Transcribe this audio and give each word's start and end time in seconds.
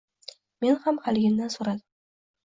Men 0.63 0.79
ham 0.85 0.97
haligindan 1.09 1.51
so‘radim. 1.57 1.83